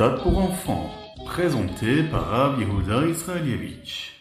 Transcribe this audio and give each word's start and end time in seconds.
Ritat 0.00 0.22
pour 0.22 0.38
enfants, 0.38 0.90
présenté 1.26 2.04
par 2.04 2.28
Rav 2.28 2.60
Yehuda 2.60 3.08
Israelievich. 3.08 4.12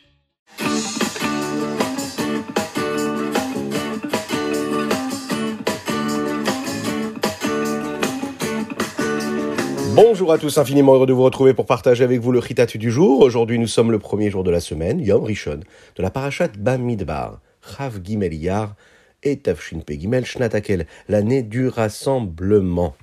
Bonjour 9.94 10.34
à 10.34 10.40
tous, 10.40 10.58
infiniment 10.58 10.96
heureux 10.96 11.06
de 11.06 11.14
vous 11.14 11.22
retrouver 11.22 11.54
pour 11.54 11.68
partager 11.68 12.04
avec 12.04 12.22
vous 12.22 12.32
le 12.32 12.40
Ritat 12.40 12.66
du 12.66 12.90
jour. 12.90 13.20
Aujourd'hui, 13.20 13.60
nous 13.60 13.68
sommes 13.68 13.92
le 13.92 14.00
premier 14.00 14.32
jour 14.32 14.44
de 14.44 14.50
la 14.50 14.62
semaine, 14.62 15.00
Yom 15.00 15.24
Rishon, 15.24 15.60
de 15.96 16.02
la 16.02 16.10
parashat 16.10 16.50
Bamidbar, 16.58 17.40
Chav 17.62 18.00
Gimel 18.04 18.34
Yar 18.34 18.74
et 19.22 19.38
Tafshin 19.38 19.82
Pe 19.86 19.94
Gimel 19.94 20.26
Shnatakel, 20.26 20.88
l'année 21.08 21.44
du 21.44 21.68
rassemblement. 21.68 22.96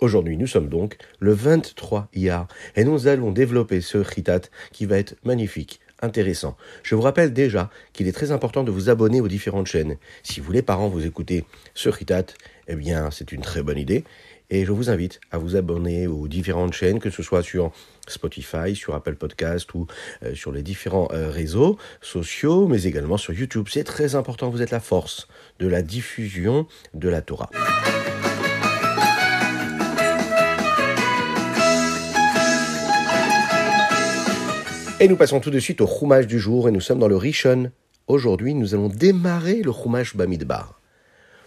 Aujourd'hui, 0.00 0.36
nous 0.36 0.48
sommes 0.48 0.68
donc 0.68 0.96
le 1.20 1.32
23 1.32 2.08
Iyar 2.14 2.48
et 2.74 2.84
nous 2.84 3.06
allons 3.06 3.30
développer 3.30 3.80
ce 3.80 3.96
Ritat 3.96 4.40
qui 4.72 4.86
va 4.86 4.98
être 4.98 5.14
magnifique, 5.24 5.78
intéressant. 6.02 6.56
Je 6.82 6.96
vous 6.96 7.02
rappelle 7.02 7.32
déjà 7.32 7.70
qu'il 7.92 8.08
est 8.08 8.12
très 8.12 8.32
important 8.32 8.64
de 8.64 8.72
vous 8.72 8.90
abonner 8.90 9.20
aux 9.20 9.28
différentes 9.28 9.68
chaînes. 9.68 9.96
Si 10.24 10.40
vous, 10.40 10.50
les 10.50 10.62
parents, 10.62 10.88
vous 10.88 11.06
écoutez 11.06 11.44
ce 11.74 11.88
Ritat, 11.88 12.26
eh 12.66 12.74
bien, 12.74 13.12
c'est 13.12 13.30
une 13.30 13.42
très 13.42 13.62
bonne 13.62 13.78
idée. 13.78 14.02
Et 14.50 14.64
je 14.64 14.72
vous 14.72 14.90
invite 14.90 15.20
à 15.30 15.38
vous 15.38 15.54
abonner 15.54 16.08
aux 16.08 16.26
différentes 16.26 16.74
chaînes, 16.74 16.98
que 16.98 17.10
ce 17.10 17.22
soit 17.22 17.42
sur 17.42 17.70
Spotify, 18.08 18.74
sur 18.74 18.94
Apple 18.94 19.14
Podcast 19.14 19.72
ou 19.74 19.86
euh, 20.24 20.34
sur 20.34 20.50
les 20.50 20.62
différents 20.62 21.08
euh, 21.12 21.30
réseaux 21.30 21.78
sociaux, 22.02 22.66
mais 22.66 22.82
également 22.82 23.16
sur 23.16 23.32
YouTube. 23.32 23.68
C'est 23.70 23.84
très 23.84 24.16
important, 24.16 24.50
vous 24.50 24.60
êtes 24.60 24.72
la 24.72 24.80
force 24.80 25.28
de 25.60 25.68
la 25.68 25.82
diffusion 25.82 26.66
de 26.94 27.08
la 27.08 27.22
Torah. 27.22 27.48
Et 35.04 35.08
nous 35.08 35.18
passons 35.18 35.38
tout 35.38 35.50
de 35.50 35.58
suite 35.58 35.82
au 35.82 35.86
roumage 35.86 36.26
du 36.26 36.38
jour 36.38 36.66
et 36.66 36.72
nous 36.72 36.80
sommes 36.80 36.98
dans 36.98 37.08
le 37.08 37.18
Rishon. 37.18 37.70
Aujourd'hui, 38.06 38.54
nous 38.54 38.72
allons 38.72 38.88
démarrer 38.88 39.60
le 39.60 39.68
roumage 39.68 40.16
Bamidbar. 40.16 40.80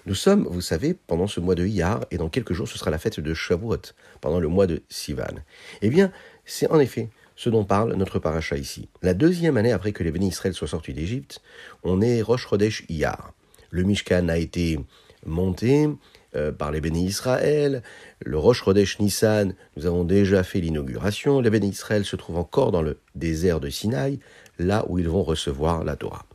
Nous 0.06 0.14
sommes, 0.14 0.48
vous 0.48 0.62
savez, 0.62 0.94
pendant 0.94 1.26
ce 1.26 1.40
mois 1.40 1.56
de 1.56 1.66
Iyar 1.66 2.06
et 2.12 2.18
dans 2.18 2.30
quelques 2.30 2.54
jours, 2.54 2.68
ce 2.68 2.78
sera 2.78 2.92
la 2.92 3.00
fête 3.00 3.20
de 3.20 3.34
Shavuot, 3.34 3.82
pendant 4.22 4.40
le 4.40 4.48
mois 4.48 4.68
de 4.68 4.84
Sivan. 4.90 5.40
Eh 5.82 5.90
bien, 5.90 6.12
c'est 6.46 6.70
en 6.70 6.80
effet 6.80 7.10
ce 7.36 7.50
dont 7.50 7.64
parle 7.64 7.96
notre 7.96 8.20
paracha 8.20 8.58
ici. 8.58 8.90
La 9.02 9.16
deuxième 9.16 9.58
année 9.58 9.72
après 9.72 9.92
que 9.92 10.04
les 10.04 10.12
bénis 10.12 10.28
Israël 10.28 10.54
soient 10.54 10.68
sortis 10.68 10.94
d'Égypte, 10.94 11.42
on 11.82 12.00
est 12.00 12.22
Rosh 12.22 12.48
Chodesh 12.48 12.86
Iyar. 12.90 13.34
Le 13.72 13.82
Mishkan 13.82 14.30
a 14.30 14.38
été 14.38 14.78
monté 15.26 15.90
euh, 16.38 16.52
par 16.52 16.72
les 16.72 16.82
bénis 16.82 17.06
Israël. 17.06 17.84
Le 18.24 18.38
Rosh 18.38 18.64
Chodesh 18.64 19.00
Nissan, 19.00 19.54
nous 19.76 19.86
avons 19.86 20.04
déjà 20.04 20.44
fait 20.44 20.60
l'inauguration. 20.60 21.42
Les 21.42 21.50
bénis 21.50 21.70
Israël 21.70 22.06
se 22.06 22.16
trouvent 22.16 22.38
encore 22.38 22.72
dans 22.72 22.82
le 22.82 23.00
désert 23.16 23.60
de 23.60 23.70
Sinaï, 23.70 24.20
là 24.60 24.86
où 24.88 25.00
ils 25.00 25.10
vont 25.10 25.24
recevoir 25.24 25.84
la 25.84 25.96
Torah. 25.96 26.26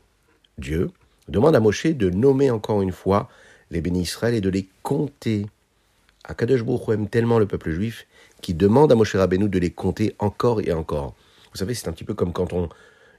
Dieu 0.58 0.90
demande 1.28 1.56
à 1.56 1.60
Moshe 1.60 1.86
de 1.86 2.10
nommer 2.10 2.50
encore 2.50 2.82
une 2.82 2.92
fois 2.92 3.28
les 3.70 3.80
bénis 3.80 4.02
Israël 4.02 4.34
et 4.34 4.40
de 4.40 4.50
les 4.50 4.68
compter. 4.82 5.46
Akadosh 6.24 6.62
Baruch 6.62 6.88
aime 6.90 7.08
tellement 7.08 7.38
le 7.38 7.46
peuple 7.46 7.70
juif 7.70 8.06
qui 8.42 8.54
demande 8.54 8.92
à 8.92 8.94
Moshe 8.94 9.16
Rabbeinu 9.16 9.48
de 9.48 9.58
les 9.58 9.70
compter 9.70 10.14
encore 10.18 10.60
et 10.60 10.72
encore. 10.72 11.14
Vous 11.52 11.58
savez, 11.58 11.74
c'est 11.74 11.88
un 11.88 11.92
petit 11.92 12.04
peu 12.04 12.14
comme 12.14 12.32
quand 12.32 12.52
on 12.52 12.68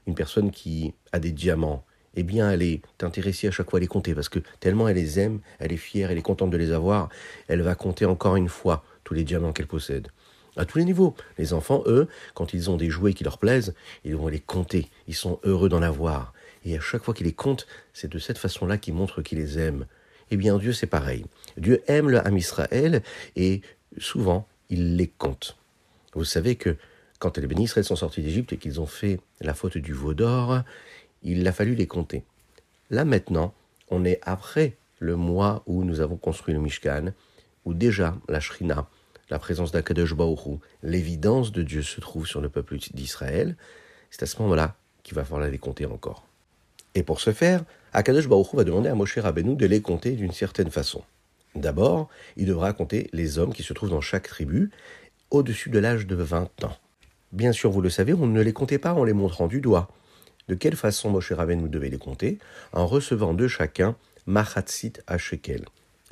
une 0.06 0.14
personne 0.14 0.50
qui 0.50 0.94
a 1.12 1.18
des 1.18 1.32
diamants, 1.32 1.84
eh 2.16 2.22
bien, 2.22 2.50
elle 2.50 2.62
est 2.62 2.80
intéressée 3.02 3.48
à 3.48 3.50
chaque 3.50 3.70
fois 3.70 3.78
à 3.78 3.80
les 3.80 3.86
compter 3.86 4.14
parce 4.14 4.28
que 4.28 4.38
tellement 4.60 4.88
elle 4.88 4.96
les 4.96 5.18
aime, 5.18 5.40
elle 5.58 5.72
est 5.72 5.76
fière, 5.78 6.10
elle 6.10 6.18
est 6.18 6.22
contente 6.22 6.50
de 6.50 6.56
les 6.56 6.72
avoir, 6.72 7.08
elle 7.48 7.62
va 7.62 7.74
compter 7.74 8.04
encore 8.04 8.36
une 8.36 8.48
fois 8.48 8.84
tous 9.02 9.14
les 9.14 9.24
diamants 9.24 9.52
qu'elle 9.52 9.66
possède. 9.66 10.08
À 10.56 10.64
tous 10.64 10.78
les 10.78 10.84
niveaux. 10.84 11.14
Les 11.36 11.52
enfants, 11.52 11.82
eux, 11.86 12.06
quand 12.34 12.54
ils 12.54 12.70
ont 12.70 12.76
des 12.76 12.88
jouets 12.88 13.12
qui 13.12 13.24
leur 13.24 13.38
plaisent, 13.38 13.74
ils 14.04 14.14
vont 14.14 14.28
les 14.28 14.38
compter. 14.38 14.88
Ils 15.08 15.14
sont 15.14 15.40
heureux 15.42 15.68
d'en 15.68 15.82
avoir. 15.82 16.32
Et 16.64 16.76
à 16.76 16.80
chaque 16.80 17.02
fois 17.02 17.12
qu'ils 17.12 17.26
les 17.26 17.32
comptent, 17.32 17.66
c'est 17.92 18.10
de 18.10 18.18
cette 18.18 18.38
façon-là 18.38 18.78
qu'ils 18.78 18.94
montrent 18.94 19.20
qu'ils 19.20 19.38
les 19.38 19.58
aiment. 19.58 19.86
Eh 20.30 20.36
bien, 20.36 20.56
Dieu, 20.58 20.72
c'est 20.72 20.86
pareil. 20.86 21.26
Dieu 21.56 21.82
aime 21.88 22.08
le 22.08 22.24
Ham 22.24 22.36
Israël 22.36 23.02
et 23.36 23.62
souvent, 23.98 24.46
il 24.70 24.96
les 24.96 25.08
compte. 25.08 25.56
Vous 26.14 26.24
savez 26.24 26.54
que 26.54 26.76
quand 27.18 27.36
les 27.38 27.46
bénis 27.46 27.68
sont 27.68 27.96
sortis 27.96 28.22
d'Égypte 28.22 28.52
et 28.52 28.56
qu'ils 28.56 28.80
ont 28.80 28.86
fait 28.86 29.18
la 29.40 29.54
faute 29.54 29.78
du 29.78 29.92
veau 29.92 30.14
d'or, 30.14 30.62
il 31.24 31.46
a 31.46 31.52
fallu 31.52 31.74
les 31.74 31.86
compter. 31.86 32.22
Là 32.90 33.04
maintenant, 33.04 33.54
on 33.90 34.04
est 34.04 34.20
après 34.22 34.76
le 35.00 35.16
mois 35.16 35.62
où 35.66 35.84
nous 35.84 36.00
avons 36.00 36.16
construit 36.16 36.54
le 36.54 36.60
Mishkan, 36.60 37.12
où 37.64 37.74
déjà 37.74 38.16
la 38.28 38.40
Shrina, 38.40 38.88
la 39.30 39.38
présence 39.38 39.72
d'Akadosh 39.72 40.14
Baoru, 40.14 40.58
l'évidence 40.82 41.50
de 41.50 41.62
Dieu 41.62 41.82
se 41.82 42.00
trouve 42.00 42.26
sur 42.26 42.40
le 42.40 42.48
peuple 42.48 42.76
d'Israël. 42.92 43.56
C'est 44.10 44.22
à 44.22 44.26
ce 44.26 44.40
moment-là 44.42 44.76
qu'il 45.02 45.14
va 45.14 45.24
falloir 45.24 45.48
les 45.50 45.58
compter 45.58 45.86
encore. 45.86 46.24
Et 46.94 47.02
pour 47.02 47.20
ce 47.20 47.32
faire, 47.32 47.64
Akadosh 47.92 48.28
Baruch 48.28 48.54
va 48.54 48.64
demander 48.64 48.88
à 48.88 48.94
Moshe 48.94 49.18
Rabbeinu 49.18 49.56
de 49.56 49.66
les 49.66 49.80
compter 49.80 50.12
d'une 50.12 50.32
certaine 50.32 50.70
façon. 50.70 51.02
D'abord, 51.54 52.08
il 52.36 52.46
devra 52.46 52.72
compter 52.72 53.08
les 53.12 53.38
hommes 53.38 53.52
qui 53.52 53.62
se 53.62 53.72
trouvent 53.72 53.90
dans 53.90 54.00
chaque 54.00 54.28
tribu 54.28 54.70
au-dessus 55.30 55.70
de 55.70 55.78
l'âge 55.78 56.06
de 56.06 56.14
20 56.16 56.64
ans. 56.64 56.76
Bien 57.32 57.52
sûr, 57.52 57.70
vous 57.70 57.80
le 57.80 57.90
savez, 57.90 58.14
on 58.14 58.26
ne 58.26 58.40
les 58.40 58.52
comptait 58.52 58.78
pas 58.78 58.94
en 58.94 59.04
les 59.04 59.12
montrant 59.12 59.46
du 59.46 59.60
doigt. 59.60 59.88
De 60.48 60.54
quelle 60.54 60.76
façon 60.76 61.10
Moshe 61.10 61.32
Rabbeinu 61.32 61.68
devait 61.68 61.88
les 61.88 61.98
compter 61.98 62.38
En 62.72 62.86
recevant 62.86 63.34
de 63.34 63.48
chacun 63.48 63.96
Machatzit 64.26 64.94
à 65.06 65.18
shekel, 65.18 65.64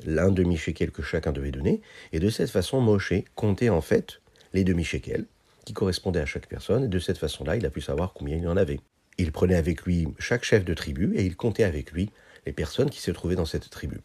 l'un 0.05 0.29
demi-shekel 0.29 0.91
que 0.91 1.01
chacun 1.01 1.31
devait 1.31 1.51
donner, 1.51 1.81
et 2.11 2.19
de 2.19 2.29
cette 2.29 2.49
façon, 2.49 2.79
Moshe 2.79 3.13
comptait 3.35 3.69
en 3.69 3.81
fait 3.81 4.21
les 4.53 4.63
demi-shekels 4.63 5.25
qui 5.65 5.73
correspondaient 5.73 6.19
à 6.19 6.25
chaque 6.25 6.47
personne, 6.47 6.83
et 6.83 6.87
de 6.87 6.99
cette 6.99 7.17
façon-là, 7.17 7.55
il 7.55 7.65
a 7.65 7.69
pu 7.69 7.81
savoir 7.81 8.13
combien 8.13 8.37
il 8.37 8.47
en 8.47 8.57
avait. 8.57 8.79
Il 9.17 9.31
prenait 9.31 9.55
avec 9.55 9.83
lui 9.83 10.07
chaque 10.19 10.43
chef 10.43 10.65
de 10.65 10.73
tribu 10.73 11.13
et 11.15 11.23
il 11.23 11.35
comptait 11.35 11.63
avec 11.63 11.91
lui 11.91 12.09
les 12.45 12.53
personnes 12.53 12.89
qui 12.89 12.99
se 12.99 13.11
trouvaient 13.11 13.35
dans 13.35 13.45
cette 13.45 13.69
tribu. 13.69 14.01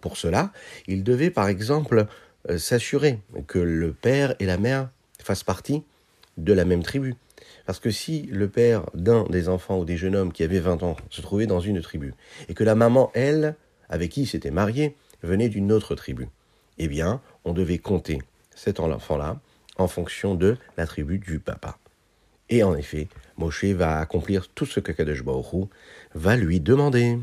Pour 0.00 0.16
cela, 0.16 0.52
il 0.86 1.04
devait 1.04 1.30
par 1.30 1.48
exemple 1.48 2.06
euh, 2.48 2.58
s'assurer 2.58 3.20
que 3.46 3.58
le 3.58 3.92
père 3.92 4.34
et 4.38 4.46
la 4.46 4.58
mère 4.58 4.90
fassent 5.22 5.44
partie 5.44 5.82
de 6.36 6.52
la 6.52 6.64
même 6.64 6.82
tribu. 6.82 7.14
Parce 7.66 7.78
que 7.78 7.90
si 7.90 8.22
le 8.22 8.48
père 8.48 8.84
d'un 8.94 9.24
des 9.24 9.48
enfants 9.48 9.78
ou 9.78 9.84
des 9.84 9.96
jeunes 9.96 10.16
hommes 10.16 10.32
qui 10.32 10.42
avaient 10.42 10.60
20 10.60 10.82
ans 10.82 10.96
se 11.10 11.20
trouvait 11.20 11.46
dans 11.46 11.60
une 11.60 11.80
tribu, 11.80 12.14
et 12.48 12.54
que 12.54 12.64
la 12.64 12.74
maman, 12.74 13.10
elle, 13.14 13.56
avec 13.88 14.10
qui 14.10 14.22
il 14.22 14.26
s'était 14.26 14.50
marié, 14.50 14.96
venait 15.22 15.48
d'une 15.48 15.72
autre 15.72 15.94
tribu, 15.94 16.28
eh 16.78 16.88
bien, 16.88 17.20
on 17.44 17.52
devait 17.52 17.78
compter 17.78 18.20
cet 18.54 18.80
enfant-là 18.80 19.40
en 19.78 19.88
fonction 19.88 20.34
de 20.34 20.56
la 20.76 20.86
tribu 20.86 21.18
du 21.18 21.38
papa. 21.38 21.78
Et 22.50 22.62
en 22.62 22.74
effet, 22.74 23.08
Moshe 23.38 23.64
va 23.64 23.98
accomplir 23.98 24.48
tout 24.48 24.66
ce 24.66 24.80
que 24.80 24.92
Baruch 25.22 25.68
va 26.14 26.36
lui 26.36 26.60
demander. 26.60 27.18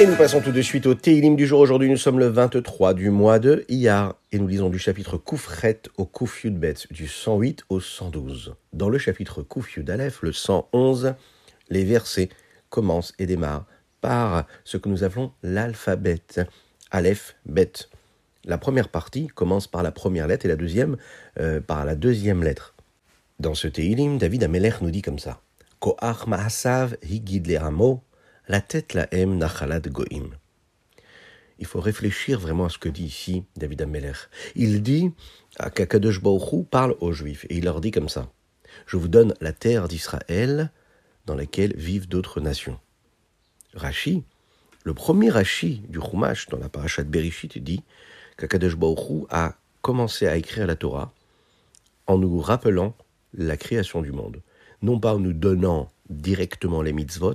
Et 0.00 0.06
nous 0.06 0.16
passons 0.16 0.40
tout 0.40 0.50
de 0.50 0.62
suite 0.62 0.86
au 0.86 0.94
Teilim 0.94 1.36
du 1.36 1.46
jour. 1.46 1.60
Aujourd'hui, 1.60 1.90
nous 1.90 1.98
sommes 1.98 2.18
le 2.18 2.28
23 2.28 2.94
du 2.94 3.10
mois 3.10 3.38
de 3.38 3.66
Iyar 3.68 4.14
et 4.32 4.38
nous 4.38 4.46
lisons 4.46 4.70
du 4.70 4.78
chapitre 4.78 5.18
Koufret 5.18 5.82
au 5.98 6.06
Kouf 6.06 6.46
Bet, 6.46 6.72
du 6.90 7.06
108 7.06 7.64
au 7.68 7.80
112. 7.80 8.54
Dans 8.72 8.88
le 8.88 8.96
chapitre 8.96 9.42
Kouf 9.42 9.78
Aleph, 9.86 10.22
le 10.22 10.32
111, 10.32 11.16
les 11.68 11.84
versets 11.84 12.30
commencent 12.70 13.12
et 13.18 13.26
démarrent 13.26 13.66
par 14.00 14.46
ce 14.64 14.78
que 14.78 14.88
nous 14.88 15.04
appelons 15.04 15.32
l'alphabet, 15.42 16.22
Aleph, 16.90 17.36
Bet. 17.44 17.72
La 18.46 18.56
première 18.56 18.88
partie 18.88 19.26
commence 19.26 19.66
par 19.66 19.82
la 19.82 19.92
première 19.92 20.28
lettre 20.28 20.46
et 20.46 20.48
la 20.48 20.56
deuxième 20.56 20.96
euh, 21.38 21.60
par 21.60 21.84
la 21.84 21.94
deuxième 21.94 22.42
lettre. 22.42 22.74
Dans 23.38 23.54
ce 23.54 23.68
Teilim, 23.68 24.16
David 24.16 24.44
Ameler 24.44 24.72
nous 24.80 24.90
dit 24.90 25.02
comme 25.02 25.18
ça 25.18 25.42
Koach 25.78 26.26
Maasav 26.26 26.96
Higid 27.02 27.46
Le'amo, 27.46 28.02
la 28.50 28.60
tête 28.60 28.94
la 28.94 29.06
aime 29.14 29.38
Nachalad 29.38 29.86
Goim. 29.86 30.30
Il 31.60 31.66
faut 31.66 31.78
réfléchir 31.78 32.40
vraiment 32.40 32.64
à 32.64 32.68
ce 32.68 32.78
que 32.78 32.88
dit 32.88 33.04
ici 33.04 33.44
David 33.56 33.82
Ameler. 33.82 34.14
Il 34.56 34.82
dit 34.82 35.12
à 35.60 35.70
Kakadosh 35.70 36.20
parle 36.68 36.96
aux 36.98 37.12
Juifs 37.12 37.46
et 37.48 37.58
il 37.58 37.64
leur 37.66 37.80
dit 37.80 37.92
comme 37.92 38.08
ça 38.08 38.28
Je 38.86 38.96
vous 38.96 39.06
donne 39.06 39.34
la 39.40 39.52
terre 39.52 39.86
d'Israël 39.86 40.72
dans 41.26 41.36
laquelle 41.36 41.76
vivent 41.76 42.08
d'autres 42.08 42.40
nations. 42.40 42.80
Rashi, 43.74 44.24
le 44.82 44.94
premier 44.94 45.30
Rashi 45.30 45.84
du 45.88 46.00
Chumash 46.00 46.48
dans 46.48 46.58
la 46.58 46.68
parashat 46.68 47.04
Berishit 47.04 47.56
dit 47.62 47.84
qu'Akadosh 48.36 48.74
Baruch 48.74 49.28
a 49.30 49.54
commencé 49.80 50.26
à 50.26 50.36
écrire 50.36 50.66
la 50.66 50.74
Torah 50.74 51.12
en 52.08 52.18
nous 52.18 52.40
rappelant 52.40 52.96
la 53.32 53.56
création 53.56 54.02
du 54.02 54.10
monde. 54.10 54.42
Non 54.82 54.98
pas 54.98 55.14
en 55.14 55.20
nous 55.20 55.34
donnant 55.34 55.88
directement 56.10 56.82
les 56.82 56.92
mitzvot, 56.92 57.34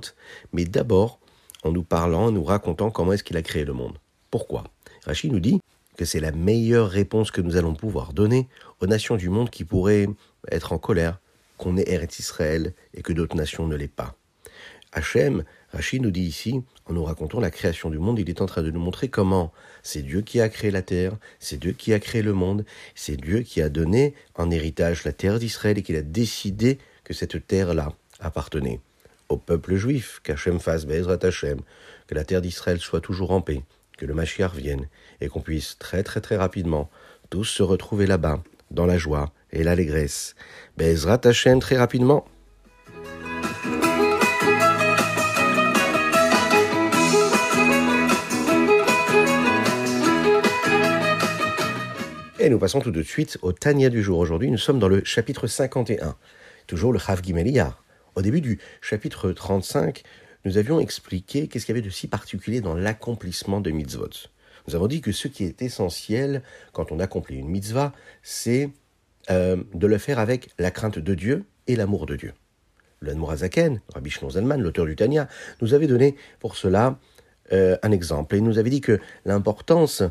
mais 0.52 0.64
d'abord 0.64 1.18
en 1.64 1.72
nous 1.72 1.82
parlant, 1.82 2.26
en 2.26 2.30
nous 2.30 2.44
racontant 2.44 2.90
comment 2.90 3.12
est-ce 3.12 3.24
qu'il 3.24 3.36
a 3.36 3.42
créé 3.42 3.64
le 3.64 3.72
monde. 3.72 3.98
Pourquoi? 4.30 4.64
Rashi 5.04 5.30
nous 5.30 5.40
dit 5.40 5.60
que 5.96 6.04
c'est 6.04 6.20
la 6.20 6.32
meilleure 6.32 6.88
réponse 6.88 7.30
que 7.30 7.40
nous 7.40 7.56
allons 7.56 7.74
pouvoir 7.74 8.12
donner 8.12 8.48
aux 8.80 8.86
nations 8.86 9.16
du 9.16 9.30
monde 9.30 9.50
qui 9.50 9.64
pourraient 9.64 10.06
être 10.50 10.72
en 10.72 10.78
colère 10.78 11.18
qu'on 11.56 11.76
est 11.76 11.88
Eretz 11.88 12.18
Israël 12.18 12.74
et 12.94 13.02
que 13.02 13.12
d'autres 13.12 13.36
nations 13.36 13.66
ne 13.66 13.76
l'est 13.76 13.88
pas. 13.88 14.14
Hachem, 14.92 15.44
Rachid 15.72 16.02
nous 16.02 16.10
dit 16.10 16.22
ici, 16.22 16.62
en 16.86 16.92
nous 16.92 17.04
racontant 17.04 17.40
la 17.40 17.50
création 17.50 17.90
du 17.90 17.98
monde, 17.98 18.18
il 18.18 18.30
est 18.30 18.40
en 18.40 18.46
train 18.46 18.62
de 18.62 18.70
nous 18.70 18.80
montrer 18.80 19.08
comment 19.08 19.52
c'est 19.82 20.02
Dieu 20.02 20.22
qui 20.22 20.40
a 20.40 20.48
créé 20.48 20.70
la 20.70 20.82
terre, 20.82 21.16
c'est 21.38 21.58
Dieu 21.58 21.72
qui 21.72 21.92
a 21.92 21.98
créé 21.98 22.22
le 22.22 22.32
monde, 22.32 22.64
c'est 22.94 23.16
Dieu 23.16 23.40
qui 23.40 23.60
a 23.60 23.68
donné 23.68 24.14
en 24.36 24.50
héritage 24.50 25.04
la 25.04 25.12
terre 25.12 25.38
d'Israël 25.38 25.78
et 25.78 25.82
qu'il 25.82 25.96
a 25.96 26.02
décidé 26.02 26.78
que 27.04 27.14
cette 27.14 27.46
terre-là 27.46 27.92
appartenait 28.20 28.80
au 29.28 29.36
peuple 29.36 29.74
juif, 29.76 30.20
qu'Hachem 30.22 30.60
fasse 30.60 30.86
Bezrat 30.86 31.18
Hachem, 31.22 31.60
que 32.06 32.14
la 32.14 32.24
terre 32.24 32.42
d'Israël 32.42 32.78
soit 32.78 33.00
toujours 33.00 33.32
en 33.32 33.40
paix, 33.40 33.62
que 33.98 34.06
le 34.06 34.14
Mashiach 34.14 34.54
vienne 34.54 34.88
et 35.20 35.28
qu'on 35.28 35.40
puisse 35.40 35.78
très 35.78 36.02
très 36.02 36.20
très 36.20 36.36
rapidement 36.36 36.90
tous 37.30 37.44
se 37.44 37.62
retrouver 37.62 38.06
là-bas, 38.06 38.42
dans 38.70 38.86
la 38.86 38.98
joie 38.98 39.32
et 39.52 39.64
l'allégresse. 39.64 40.34
Bezrat 40.76 41.20
Hachem 41.24 41.60
très 41.60 41.76
rapidement. 41.76 42.26
Et 52.38 52.48
nous 52.48 52.58
passons 52.60 52.80
tout 52.80 52.92
de 52.92 53.02
suite 53.02 53.38
au 53.42 53.52
Tania 53.52 53.88
du 53.88 54.02
jour. 54.02 54.18
Aujourd'hui, 54.18 54.52
nous 54.52 54.58
sommes 54.58 54.78
dans 54.78 54.88
le 54.88 55.02
chapitre 55.04 55.48
51, 55.48 56.14
toujours 56.68 56.92
le 56.92 56.98
Chav 57.00 57.20
Gimeliyar. 57.20 57.82
Au 58.16 58.22
début 58.22 58.40
du 58.40 58.58
chapitre 58.80 59.30
35, 59.30 60.02
nous 60.46 60.56
avions 60.56 60.80
expliqué 60.80 61.48
qu'est-ce 61.48 61.66
qu'il 61.66 61.74
y 61.74 61.78
avait 61.78 61.86
de 61.86 61.92
si 61.92 62.08
particulier 62.08 62.62
dans 62.62 62.74
l'accomplissement 62.74 63.60
de 63.60 63.70
mitzvot. 63.70 64.08
Nous 64.66 64.74
avons 64.74 64.86
dit 64.86 65.02
que 65.02 65.12
ce 65.12 65.28
qui 65.28 65.44
est 65.44 65.60
essentiel 65.60 66.42
quand 66.72 66.92
on 66.92 66.98
accomplit 66.98 67.36
une 67.36 67.50
mitzvah, 67.50 67.92
c'est 68.22 68.70
euh, 69.28 69.62
de 69.74 69.86
le 69.86 69.98
faire 69.98 70.18
avec 70.18 70.48
la 70.58 70.70
crainte 70.70 70.98
de 70.98 71.14
Dieu 71.14 71.44
et 71.66 71.76
l'amour 71.76 72.06
de 72.06 72.16
Dieu. 72.16 72.32
Le 73.00 73.12
Zaken, 73.36 73.82
Rabbi 73.92 74.08
Shnon 74.08 74.30
Zalman, 74.30 74.62
l'auteur 74.62 74.86
du 74.86 74.96
Tania, 74.96 75.28
nous 75.60 75.74
avait 75.74 75.86
donné 75.86 76.16
pour 76.40 76.56
cela 76.56 76.98
euh, 77.52 77.76
un 77.82 77.90
exemple 77.90 78.34
et 78.34 78.40
nous 78.40 78.58
avait 78.58 78.70
dit 78.70 78.80
que 78.80 78.98
l'importance 79.26 80.02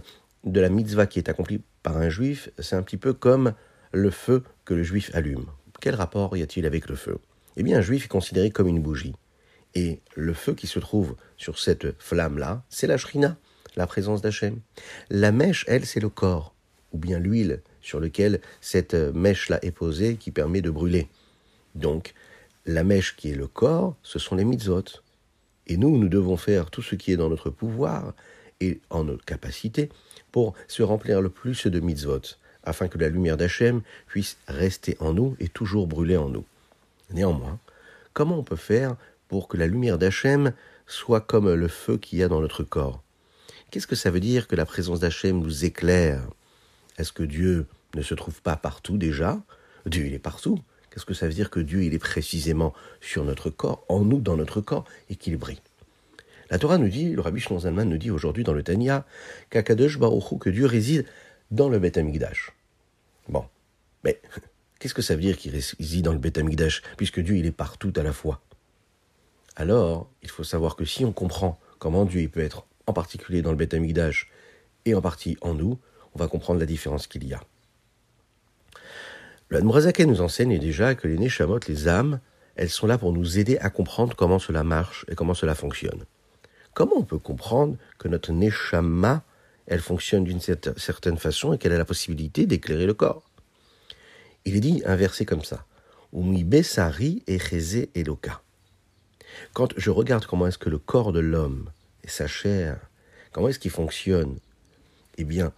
de 0.44 0.62
la 0.62 0.70
mitzvah 0.70 1.08
qui 1.08 1.18
est 1.18 1.28
accomplie 1.28 1.64
par 1.82 1.98
un 1.98 2.10
juif, 2.10 2.52
c'est 2.60 2.76
un 2.76 2.84
petit 2.84 2.98
peu 2.98 3.14
comme 3.14 3.56
le 3.92 4.12
feu 4.12 4.44
que 4.64 4.76
le 4.76 4.84
juif 4.84 5.10
allume. 5.16 5.48
Quel 5.82 5.96
rapport 5.96 6.38
y 6.38 6.44
a-t-il 6.44 6.68
avec 6.68 6.88
le 6.88 6.96
feu? 6.96 7.18
Eh 7.58 7.64
bien, 7.64 7.78
un 7.78 7.82
juif 7.82 8.06
est 8.06 8.10
considéré 8.10 8.52
comme 8.52 8.68
une 8.68 8.82
bougie. 8.82 9.14
Et 9.76 10.00
le 10.16 10.34
feu 10.34 10.54
qui 10.54 10.68
se 10.68 10.80
trouve 10.80 11.16
sur 11.38 11.60
cette 11.60 12.00
flamme-là, 12.02 12.64
c'est 12.70 12.88
la 12.88 12.98
shrina, 12.98 13.38
la 13.76 13.88
présence 13.88 14.22
d'Hachem. 14.22 14.60
La 15.10 15.32
mèche, 15.32 15.66
elle, 15.68 15.86
c'est 15.86 16.00
le 16.00 16.10
corps, 16.10 16.54
ou 16.94 16.98
bien 16.98 17.20
l'huile 17.20 17.62
sur 17.82 18.00
lequel 18.00 18.42
cette 18.62 18.94
mèche-là 18.94 19.60
est 19.62 19.72
posée 19.72 20.16
qui 20.16 20.32
permet 20.32 20.62
de 20.62 20.70
brûler. 20.70 21.08
Donc, 21.76 22.14
la 22.66 22.84
mèche 22.84 23.16
qui 23.16 23.30
est 23.30 23.36
le 23.36 23.48
corps, 23.48 23.96
ce 24.02 24.18
sont 24.18 24.36
les 24.36 24.46
mitzvot. 24.46 24.86
Et 25.68 25.78
nous, 25.78 25.98
nous 25.98 26.10
devons 26.10 26.38
faire 26.38 26.70
tout 26.72 26.82
ce 26.82 26.96
qui 26.96 27.12
est 27.12 27.18
dans 27.18 27.30
notre 27.30 27.50
pouvoir 27.50 28.14
et 28.62 28.80
en 28.90 29.04
notre 29.04 29.26
capacité 29.26 29.90
pour 30.32 30.54
se 30.68 30.84
remplir 30.84 31.22
le 31.22 31.30
plus 31.30 31.68
de 31.68 31.80
mitzvot, 31.80 32.22
afin 32.64 32.88
que 32.88 32.98
la 32.98 33.10
lumière 33.10 33.38
d'Hachem 33.38 33.82
puisse 34.08 34.38
rester 34.48 34.96
en 35.00 35.14
nous 35.14 35.36
et 35.40 35.48
toujours 35.48 35.88
brûler 35.88 36.18
en 36.18 36.30
nous. 36.30 36.46
Néanmoins, 37.12 37.60
comment 38.14 38.38
on 38.38 38.44
peut 38.44 38.56
faire 38.56 38.96
pour 39.28 39.48
que 39.48 39.58
la 39.58 39.68
lumière 39.68 39.98
d'Hachem 39.98 40.54
soit 40.88 41.22
comme 41.22 41.54
le 41.54 41.68
feu 41.68 41.98
qu'il 41.98 42.20
y 42.20 42.24
a 42.24 42.28
dans 42.28 42.42
notre 42.42 42.64
corps? 42.64 43.04
Qu'est-ce 43.72 43.88
que 43.88 43.96
ça 43.96 44.12
veut 44.12 44.20
dire 44.20 44.48
que 44.48 44.56
la 44.56 44.66
présence 44.66 45.00
d'Hachem 45.00 45.40
nous 45.40 45.66
éclaire? 45.66 46.22
Est-ce 46.98 47.12
que 47.12 47.24
Dieu 47.24 47.68
ne 47.96 48.02
se 48.02 48.14
trouve 48.14 48.42
pas 48.42 48.56
partout 48.56 48.98
déjà? 48.98 49.42
Dieu, 49.86 50.06
il 50.06 50.14
est 50.14 50.20
partout. 50.20 50.60
Qu'est-ce 50.90 51.06
que 51.06 51.14
ça 51.14 51.28
veut 51.28 51.34
dire 51.34 51.50
que 51.50 51.60
Dieu, 51.60 51.84
il 51.84 51.94
est 51.94 52.00
précisément 52.00 52.74
sur 53.02 53.26
notre 53.26 53.50
corps, 53.50 53.84
en 53.90 54.00
nous, 54.00 54.22
dans 54.22 54.38
notre 54.38 54.62
corps, 54.62 54.86
et 55.10 55.16
qu'il 55.16 55.36
brille? 55.38 55.62
La 56.50 56.60
Torah 56.60 56.78
nous 56.78 56.88
dit, 56.88 57.10
le 57.12 57.22
Rabbi 57.22 57.42
Zalman 57.42 57.86
nous 57.86 57.98
dit 57.98 58.12
aujourd'hui 58.12 58.44
dans 58.44 58.54
le 58.54 58.64
Tanya, 58.64 59.06
qu'Akadosh 59.50 60.00
Baruch 60.00 60.40
que 60.40 60.50
Dieu 60.50 60.66
réside 60.66 61.06
dans 61.52 61.70
le 61.70 61.80
Beth 61.80 61.98
Amikdash. 61.98 62.54
Bon, 63.28 63.46
mais 64.04 64.22
qu'est-ce 64.80 64.94
que 64.94 65.02
ça 65.02 65.16
veut 65.16 65.22
dire 65.22 65.38
qu'il 65.38 65.52
réside 65.52 66.06
dans 66.06 66.14
le 66.14 66.20
Beth 66.20 66.38
Amikdash, 66.38 66.82
puisque 66.98 67.20
Dieu 67.20 67.38
il 67.38 67.46
est 67.46 67.52
partout 67.52 67.94
à 67.96 68.04
la 68.04 68.14
fois? 68.14 68.42
Alors, 69.56 70.10
il 70.22 70.30
faut 70.30 70.44
savoir 70.44 70.76
que 70.76 70.86
si 70.86 71.06
on 71.06 71.14
comprend 71.14 71.60
comment 71.80 72.06
Dieu 72.06 72.22
il 72.22 72.30
peut 72.30 72.42
être 72.42 72.66
en 72.88 72.94
particulier 72.94 73.42
dans 73.42 73.52
le 73.52 73.58
Beth 73.58 73.74
Amikdash 73.74 74.30
et 74.86 74.94
en 74.94 75.02
partie 75.02 75.38
en 75.42 75.54
nous, 75.54 75.80
on 76.14 76.20
va 76.20 76.28
comprendre 76.28 76.60
la 76.60 76.66
différence 76.66 77.08
qu'il 77.08 77.28
y 77.28 77.34
a. 77.34 77.42
Le 79.50 79.58
Admorazaken 79.58 80.10
nous 80.10 80.22
enseigne 80.22 80.60
déjà 80.60 80.96
que 80.96 81.08
les 81.08 81.18
Neshamot, 81.18 81.60
les 81.68 81.88
âmes, 81.88 82.20
elles 82.56 82.70
sont 82.70 82.88
là 82.88 82.98
pour 82.98 83.14
nous 83.14 83.38
aider 83.38 83.58
à 83.60 83.70
comprendre 83.70 84.16
comment 84.16 84.40
cela 84.40 84.64
marche 84.64 85.06
et 85.10 85.16
comment 85.16 85.34
cela 85.34 85.56
fonctionne. 85.56 86.06
Comment 86.74 86.98
on 86.98 87.04
peut 87.04 87.20
comprendre 87.20 87.78
que 87.98 88.08
notre 88.08 88.32
neshama, 88.34 89.24
elle 89.68 89.82
fonctionne 89.82 90.24
d'une 90.24 90.40
certaine 90.40 91.18
façon 91.18 91.54
et 91.54 91.58
qu'elle 91.58 91.74
a 91.74 91.78
la 91.78 91.86
possibilité 91.86 92.46
d'éclairer 92.46 92.86
le 92.86 92.94
corps? 92.94 93.24
Il 94.46 94.56
est 94.56 94.60
dit 94.60 94.82
un 94.86 94.96
verset 94.96 95.26
comme 95.26 95.44
ça. 95.44 95.66
besari 96.14 97.24
et 97.28 97.40
eloka. 97.96 98.42
Quand 99.54 99.74
je 99.78 99.90
regarde 99.90 100.26
comment 100.26 100.48
est-ce 100.48 100.58
que 100.58 100.70
le 100.70 100.78
corps 100.78 101.12
de 101.12 101.20
l'homme 101.20 101.70
et 102.04 102.08
sa 102.08 102.28
chair, 102.28 102.80
comment 103.32 103.50
est-ce 103.50 103.60
qu'il 103.60 103.72
fonctionne, 103.72 104.38
eh 105.18 105.24
bien, 105.24 105.52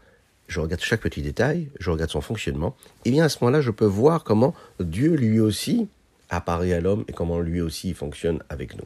je 0.47 0.59
regarde 0.59 0.81
chaque 0.81 1.01
petit 1.01 1.21
détail, 1.21 1.69
je 1.79 1.91
regarde 1.91 2.09
son 2.09 2.21
fonctionnement, 2.21 2.75
eh 3.05 3.11
bien 3.11 3.25
à 3.25 3.29
ce 3.29 3.37
moment-là, 3.41 3.61
je 3.61 3.71
peux 3.71 3.85
voir 3.85 4.23
comment 4.23 4.55
Dieu 4.79 5.15
lui 5.15 5.39
aussi 5.39 5.87
apparaît 6.29 6.73
à 6.73 6.81
l'homme 6.81 7.05
et 7.07 7.13
comment 7.13 7.39
lui 7.39 7.61
aussi 7.61 7.93
fonctionne 7.93 8.41
avec 8.49 8.75
nous 8.75 8.85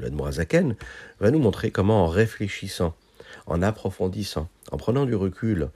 le 0.00 0.90
va 1.20 1.30
nous 1.30 1.38
montrer 1.38 1.70
comment 1.70 2.04
en 2.04 2.08
réfléchissant, 2.08 2.94
en 3.46 3.62
approfondissant, 3.62 4.48
en 4.72 4.76
prenant 4.76 5.04
du 5.04 5.14
recul 5.14 5.68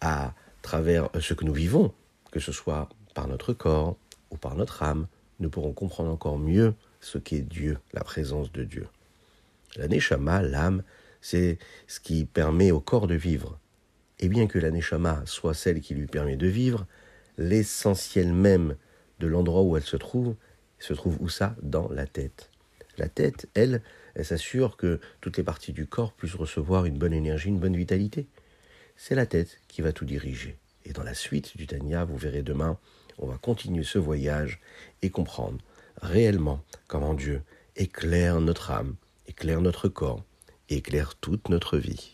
à 0.00 0.32
travers 0.62 1.08
ce 1.20 1.34
que 1.34 1.44
nous 1.44 1.52
vivons, 1.52 1.92
que 2.34 2.40
ce 2.40 2.50
soit 2.50 2.88
par 3.14 3.28
notre 3.28 3.52
corps 3.52 3.96
ou 4.32 4.36
par 4.36 4.56
notre 4.56 4.82
âme, 4.82 5.06
nous 5.38 5.50
pourrons 5.50 5.72
comprendre 5.72 6.10
encore 6.10 6.36
mieux 6.36 6.74
ce 7.00 7.16
qu'est 7.16 7.42
Dieu, 7.42 7.78
la 7.92 8.02
présence 8.02 8.50
de 8.50 8.64
Dieu. 8.64 8.88
La 9.76 9.86
neshama, 9.86 10.42
l'âme, 10.42 10.82
c'est 11.20 11.58
ce 11.86 12.00
qui 12.00 12.24
permet 12.24 12.72
au 12.72 12.80
corps 12.80 13.06
de 13.06 13.14
vivre. 13.14 13.60
Et 14.18 14.28
bien 14.28 14.48
que 14.48 14.58
la 14.58 14.72
neshama 14.72 15.22
soit 15.26 15.54
celle 15.54 15.80
qui 15.80 15.94
lui 15.94 16.08
permet 16.08 16.36
de 16.36 16.48
vivre, 16.48 16.88
l'essentiel 17.38 18.32
même 18.32 18.74
de 19.20 19.28
l'endroit 19.28 19.62
où 19.62 19.76
elle 19.76 19.84
se 19.84 19.96
trouve, 19.96 20.34
se 20.80 20.92
trouve 20.92 21.16
où 21.20 21.28
ça? 21.28 21.54
Dans 21.62 21.88
la 21.88 22.08
tête. 22.08 22.50
La 22.98 23.08
tête, 23.08 23.48
elle, 23.54 23.80
elle 24.16 24.24
s'assure 24.24 24.76
que 24.76 24.98
toutes 25.20 25.36
les 25.36 25.44
parties 25.44 25.72
du 25.72 25.86
corps 25.86 26.12
puissent 26.12 26.34
recevoir 26.34 26.84
une 26.84 26.98
bonne 26.98 27.14
énergie, 27.14 27.48
une 27.48 27.60
bonne 27.60 27.76
vitalité. 27.76 28.26
C'est 28.96 29.14
la 29.14 29.26
tête 29.26 29.60
qui 29.68 29.82
va 29.82 29.92
tout 29.92 30.04
diriger. 30.04 30.58
Et 30.86 30.92
dans 30.92 31.02
la 31.02 31.14
suite 31.14 31.56
du 31.56 31.66
Tanya, 31.66 32.04
vous 32.04 32.16
verrez 32.16 32.42
demain, 32.42 32.78
on 33.18 33.26
va 33.26 33.38
continuer 33.38 33.84
ce 33.84 33.98
voyage 33.98 34.60
et 35.00 35.08
comprendre 35.08 35.58
réellement 36.02 36.60
comment 36.88 37.14
Dieu 37.14 37.42
éclaire 37.76 38.40
notre 38.40 38.70
âme, 38.70 38.96
éclaire 39.26 39.62
notre 39.62 39.88
corps, 39.88 40.22
éclaire 40.68 41.14
toute 41.14 41.48
notre 41.48 41.78
vie. 41.78 42.12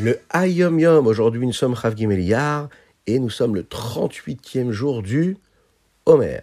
Le 0.00 0.20
Hayom 0.30 0.78
Yom, 0.78 1.06
aujourd'hui 1.08 1.44
nous 1.44 1.52
sommes 1.52 1.74
Rav 1.74 1.96
Gimeliar 1.96 2.68
et 3.08 3.18
nous 3.18 3.30
sommes 3.30 3.56
le 3.56 3.64
38e 3.64 4.70
jour 4.70 5.02
du 5.02 5.36
Homer. 6.06 6.40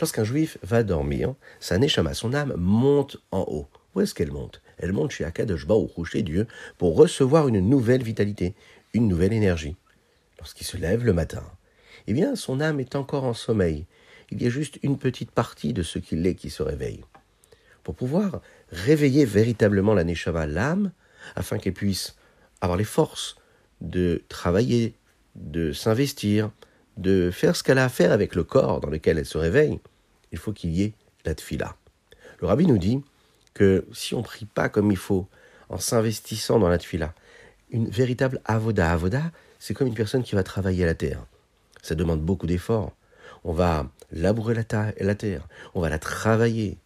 Lorsqu'un 0.00 0.24
juif 0.24 0.58
va 0.62 0.82
dormir, 0.82 1.34
sa 1.58 1.78
neshama, 1.78 2.14
son 2.14 2.32
âme, 2.32 2.54
monte 2.56 3.16
en 3.32 3.40
haut. 3.48 3.68
Où 3.94 4.00
est-ce 4.00 4.14
qu'elle 4.14 4.30
monte? 4.30 4.62
Elle 4.78 4.92
monte 4.92 5.10
chez 5.10 5.24
Akadosh 5.24 5.66
ou 5.68 6.04
chez 6.04 6.22
Dieu, 6.22 6.46
pour 6.78 6.96
recevoir 6.96 7.48
une 7.48 7.60
nouvelle 7.60 8.02
vitalité, 8.02 8.54
une 8.94 9.08
nouvelle 9.08 9.32
énergie. 9.32 9.76
Lorsqu'il 10.38 10.66
se 10.66 10.76
lève 10.76 11.04
le 11.04 11.12
matin, 11.12 11.42
eh 12.06 12.12
bien, 12.12 12.36
son 12.36 12.60
âme 12.60 12.78
est 12.78 12.94
encore 12.94 13.24
en 13.24 13.34
sommeil. 13.34 13.86
Il 14.30 14.40
y 14.40 14.46
a 14.46 14.50
juste 14.50 14.78
une 14.82 14.98
petite 14.98 15.32
partie 15.32 15.72
de 15.72 15.82
ce 15.82 15.98
qu'il 15.98 16.24
est 16.26 16.36
qui 16.36 16.50
se 16.50 16.62
réveille. 16.62 17.04
Pour 17.82 17.96
pouvoir 17.96 18.40
réveiller 18.70 19.24
véritablement 19.24 19.94
la 19.94 20.04
neshama, 20.04 20.46
l'âme, 20.46 20.92
afin 21.34 21.58
qu'elle 21.58 21.72
puisse 21.74 22.16
avoir 22.60 22.78
les 22.78 22.84
forces 22.84 23.36
de 23.80 24.22
travailler, 24.28 24.94
de 25.34 25.72
s'investir, 25.72 26.50
de 26.98 27.30
faire 27.30 27.54
ce 27.56 27.62
qu'elle 27.62 27.78
a 27.78 27.84
à 27.84 27.88
faire 27.88 28.12
avec 28.12 28.34
le 28.34 28.44
corps 28.44 28.80
dans 28.80 28.90
lequel 28.90 29.18
elle 29.18 29.26
se 29.26 29.38
réveille, 29.38 29.78
il 30.32 30.38
faut 30.38 30.52
qu'il 30.52 30.70
y 30.70 30.82
ait 30.82 30.92
la 31.24 31.34
tfila. 31.34 31.76
Le 32.40 32.46
rabbi 32.46 32.66
nous 32.66 32.76
dit 32.76 33.02
que 33.54 33.86
si 33.92 34.14
on 34.14 34.18
ne 34.18 34.24
prie 34.24 34.46
pas 34.46 34.68
comme 34.68 34.90
il 34.90 34.96
faut, 34.96 35.26
en 35.68 35.78
s'investissant 35.78 36.58
dans 36.58 36.68
la 36.68 36.78
tfila, 36.78 37.14
une 37.70 37.88
véritable 37.88 38.40
avoda, 38.44 38.92
avoda, 38.92 39.30
c'est 39.58 39.74
comme 39.74 39.86
une 39.86 39.94
personne 39.94 40.22
qui 40.22 40.34
va 40.34 40.42
travailler 40.42 40.84
à 40.84 40.86
la 40.86 40.94
terre. 40.94 41.24
Ça 41.82 41.94
demande 41.94 42.20
beaucoup 42.20 42.46
d'efforts. 42.46 42.92
On 43.44 43.52
va 43.52 43.86
labourer 44.10 44.54
la, 44.54 44.92
la 44.98 45.14
terre, 45.14 45.46
on 45.74 45.80
va 45.80 45.88
la 45.88 45.98
travailler, 45.98 46.78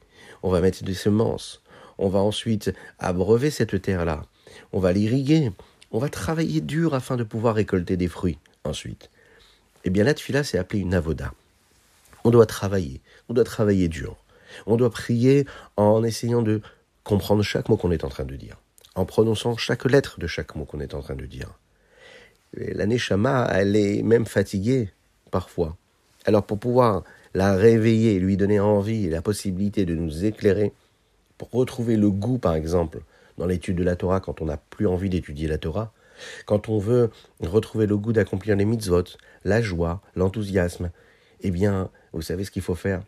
on 0.42 0.50
va 0.50 0.61
mettre 0.61 0.85
des 0.85 0.95
semences, 0.95 1.62
on 1.97 2.09
va 2.09 2.19
ensuite 2.19 2.73
abreuver 2.99 3.50
cette 3.50 3.81
terre-là, 3.81 4.26
on 4.73 4.81
va 4.81 4.92
l'irriguer, 4.92 5.50
on 5.90 5.99
va 5.99 6.11
travailler 6.11 6.61
dur 6.61 6.95
afin 6.95 7.16
de 7.16 7.25
pouvoir 7.25 7.54
récolter 7.54 7.97
des 7.97 8.09
fruits 8.09 8.38
ensuite. 8.64 9.11
Eh 9.84 9.90
bien, 9.90 10.04
la 10.04 10.14
tfila, 10.14 10.44
c'est 10.44 10.58
appelé 10.58 10.80
une 10.80 10.94
avoda. 10.94 11.32
On 12.24 12.30
doit 12.30 12.46
travailler, 12.46 13.00
on 13.28 13.34
doit 13.34 13.44
travailler 13.44 13.88
dur. 13.88 14.16
On 14.66 14.76
doit 14.76 14.90
prier 14.90 15.46
en 15.76 16.04
essayant 16.04 16.42
de 16.42 16.60
comprendre 17.04 17.42
chaque 17.42 17.68
mot 17.68 17.76
qu'on 17.76 17.90
est 17.90 18.04
en 18.04 18.08
train 18.08 18.24
de 18.24 18.36
dire, 18.36 18.58
en 18.94 19.04
prononçant 19.04 19.56
chaque 19.56 19.84
lettre 19.84 20.20
de 20.20 20.26
chaque 20.26 20.54
mot 20.54 20.64
qu'on 20.64 20.80
est 20.80 20.94
en 20.94 21.00
train 21.00 21.16
de 21.16 21.26
dire. 21.26 21.50
La 22.54 22.86
Neshama, 22.86 23.48
elle 23.50 23.76
est 23.76 24.02
même 24.02 24.26
fatiguée 24.26 24.90
parfois. 25.30 25.76
Alors 26.26 26.44
pour 26.44 26.58
pouvoir 26.58 27.02
la 27.34 27.56
réveiller, 27.56 28.20
lui 28.20 28.36
donner 28.36 28.60
envie 28.60 29.06
et 29.06 29.10
la 29.10 29.22
possibilité 29.22 29.84
de 29.86 29.94
nous 29.94 30.24
éclairer, 30.24 30.72
pour 31.38 31.50
retrouver 31.50 31.96
le 31.96 32.10
goût 32.10 32.38
par 32.38 32.54
exemple 32.54 33.00
dans 33.38 33.46
l'étude 33.46 33.76
de 33.76 33.82
la 33.82 33.96
Torah 33.96 34.20
quand 34.20 34.42
on 34.42 34.44
n'a 34.44 34.58
plus 34.58 34.86
envie 34.86 35.08
d'étudier 35.08 35.48
la 35.48 35.58
Torah, 35.58 35.92
quand 36.47 36.69
on 36.69 36.78
veut 36.78 37.11
retrouver 37.40 37.87
le 37.87 37.97
goût 37.97 38.12
d'accomplir 38.12 38.57
les 38.57 38.64
mitzvot, 38.64 39.04
la 39.45 39.61
joie, 39.61 40.00
l'enthousiasme, 40.14 40.90
eh 41.40 41.50
bien, 41.50 41.90
vous 42.12 42.23
savez 42.23 42.45
ce 42.45 42.50
qu'il 42.50 42.62
faut 42.62 42.75
faire? 42.75 43.02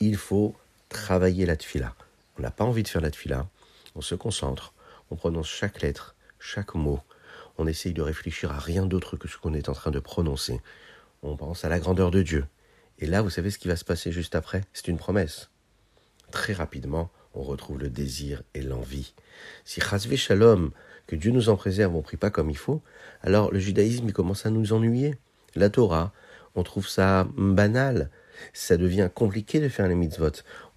Il 0.00 0.16
faut 0.16 0.54
travailler 0.88 1.46
la 1.46 1.56
tfila. 1.56 1.94
On 2.38 2.42
n'a 2.42 2.50
pas 2.50 2.64
envie 2.64 2.82
de 2.82 2.88
faire 2.88 3.02
la 3.02 3.10
tfila, 3.10 3.48
on 3.94 4.00
se 4.00 4.14
concentre, 4.14 4.72
on 5.10 5.16
prononce 5.16 5.48
chaque 5.48 5.82
lettre, 5.82 6.14
chaque 6.38 6.74
mot, 6.74 7.00
on 7.58 7.66
essaye 7.66 7.92
de 7.92 8.02
réfléchir 8.02 8.52
à 8.52 8.58
rien 8.58 8.86
d'autre 8.86 9.16
que 9.16 9.28
ce 9.28 9.36
qu'on 9.36 9.54
est 9.54 9.68
en 9.68 9.74
train 9.74 9.90
de 9.90 9.98
prononcer. 9.98 10.60
On 11.22 11.36
pense 11.36 11.64
à 11.64 11.68
la 11.68 11.78
grandeur 11.78 12.10
de 12.10 12.22
Dieu. 12.22 12.46
Et 12.98 13.06
là, 13.06 13.20
vous 13.20 13.30
savez 13.30 13.50
ce 13.50 13.58
qui 13.58 13.68
va 13.68 13.76
se 13.76 13.84
passer 13.84 14.12
juste 14.12 14.34
après? 14.34 14.62
C'est 14.72 14.88
une 14.88 14.96
promesse. 14.96 15.50
Très 16.30 16.54
rapidement, 16.54 17.10
on 17.34 17.42
retrouve 17.42 17.78
le 17.78 17.90
désir 17.90 18.42
et 18.54 18.62
l'envie. 18.62 19.12
Si 19.64 19.80
Chazvé 19.80 20.16
Shalom, 20.16 20.70
que 21.10 21.16
Dieu 21.16 21.32
nous 21.32 21.48
en 21.48 21.56
préserve, 21.56 21.92
on 21.94 21.98
ne 21.98 22.02
prie 22.02 22.16
pas 22.16 22.30
comme 22.30 22.50
il 22.50 22.56
faut, 22.56 22.80
alors 23.22 23.50
le 23.50 23.58
judaïsme 23.58 24.12
commence 24.12 24.46
à 24.46 24.50
nous 24.50 24.72
ennuyer. 24.72 25.16
La 25.56 25.68
Torah, 25.68 26.12
on 26.54 26.62
trouve 26.62 26.86
ça 26.86 27.26
banal. 27.36 28.10
Ça 28.52 28.76
devient 28.76 29.10
compliqué 29.12 29.58
de 29.58 29.68
faire 29.68 29.88
les 29.88 29.96
mitzvot. 29.96 30.30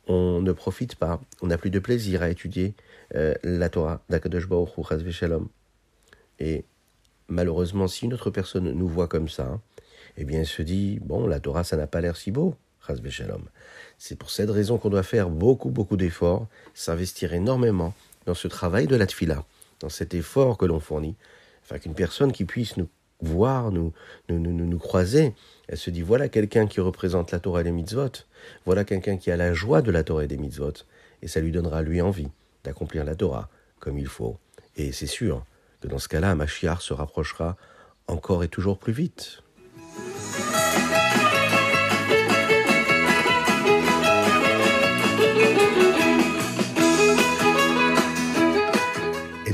On 0.08 0.42
ne 0.42 0.52
profite 0.52 0.96
pas. 0.96 1.22
On 1.44 1.48
n'a 1.48 1.60
plus 1.60 1.70
de 1.70 1.78
plaisir 1.78 2.24
à 2.24 2.30
étudier 2.30 2.74
euh, 3.13 3.36
la 3.44 3.70
Torah 3.70 4.02
d'Akadosh 4.10 4.48
Baruch 4.48 4.72
Hu, 4.75 5.12
Shalom. 5.12 5.50
Et 6.40 6.66
malheureusement, 7.28 7.88
si 7.88 8.06
une 8.06 8.16
autre 8.16 8.32
personne 8.32 8.72
nous 8.72 8.88
voit 8.88 9.08
comme 9.08 9.30
ça, 9.30 9.60
eh 10.18 10.25
bien, 10.25 10.40
elle 10.40 10.48
se 10.48 10.63
dit, 10.63 11.00
bon, 11.04 11.28
la 11.28 11.40
Torah, 11.40 11.63
ça 11.63 11.78
n'a 11.78 11.86
pas 11.86 12.02
l'air 12.02 12.18
si 12.18 12.32
beau. 12.32 12.56
C'est 13.98 14.18
pour 14.18 14.32
cette 14.32 14.50
raison 14.50 14.78
qu'on 14.80 14.90
doit 14.90 15.04
faire 15.04 15.30
beaucoup, 15.30 15.70
beaucoup 15.70 15.96
d'efforts, 15.96 16.48
s'investir 16.74 17.34
énormément 17.34 17.94
dans 18.25 18.34
ce 18.34 18.48
travail 18.48 18.88
de 18.88 18.96
la 18.96 19.06
tfila, 19.06 19.46
dans 19.84 19.90
cet 19.90 20.13
effort 20.13 20.58
que 20.58 20.66
l'on 20.66 20.80
fournit, 20.80 21.16
afin 21.63 21.78
qu'une 21.78 21.94
personne 21.94 22.32
qui 22.32 22.46
puisse 22.46 22.78
nous 22.78 22.88
voir, 23.20 23.70
nous, 23.70 23.92
nous, 24.30 24.40
nous, 24.40 24.80
croiser, 24.80 25.34
elle 25.68 25.78
se 25.78 25.90
dit, 25.90 26.02
voilà 26.02 26.30
quelqu'un 26.30 26.68
qui 26.68 26.80
représente 26.80 27.32
la 27.32 27.40
Torah 27.40 27.62
et 27.62 27.63
les 27.66 27.72
mitzvot, 27.74 28.10
voilà 28.66 28.86
quelqu'un 28.86 29.18
qui 29.18 29.30
a 29.30 29.36
la 29.36 29.54
joie 29.54 29.82
de 29.82 29.92
la 29.92 30.06
Torah 30.06 30.24
et 30.24 30.28
des 30.28 30.38
mitzvot, 30.38 30.74
et 31.22 31.28
ça 31.28 31.42
lui 31.42 31.52
donnera 31.52 31.82
lui 31.82 32.02
envie 32.02 32.30
d'accomplir 32.63 33.04
la 33.04 33.13
Torah 33.13 33.50
comme 33.80 34.00
il 34.00 34.08
faut. 34.08 34.38
Et 34.78 34.94
c'est 34.94 35.08
sûr, 35.08 35.46
que 35.82 35.90
dans 35.90 36.00
ce 36.00 36.08
cas-là, 36.08 36.34
Machiar 36.34 36.82
se 36.82 36.94
rapprochera 36.94 37.58
encore 38.08 38.46
et 38.46 38.48
toujours 38.48 38.80
plus 38.80 38.94
vite. 38.94 39.42